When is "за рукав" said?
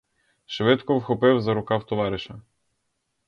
1.41-1.85